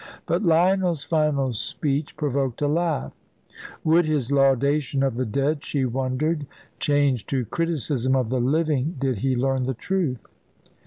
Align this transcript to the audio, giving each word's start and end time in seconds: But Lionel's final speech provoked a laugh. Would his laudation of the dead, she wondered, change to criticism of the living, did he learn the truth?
But 0.25 0.41
Lionel's 0.41 1.03
final 1.03 1.53
speech 1.53 2.17
provoked 2.17 2.63
a 2.63 2.67
laugh. 2.67 3.13
Would 3.83 4.07
his 4.07 4.31
laudation 4.31 5.03
of 5.03 5.13
the 5.13 5.27
dead, 5.27 5.63
she 5.63 5.85
wondered, 5.85 6.47
change 6.79 7.27
to 7.27 7.45
criticism 7.45 8.15
of 8.15 8.29
the 8.31 8.39
living, 8.41 8.95
did 8.97 9.17
he 9.19 9.35
learn 9.35 9.65
the 9.65 9.75
truth? 9.75 10.25